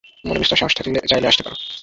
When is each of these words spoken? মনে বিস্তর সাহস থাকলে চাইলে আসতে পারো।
মনে 0.25 0.39
বিস্তর 0.39 0.59
সাহস 0.59 0.73
থাকলে 0.77 0.99
চাইলে 1.09 1.27
আসতে 1.27 1.43
পারো। 1.43 1.57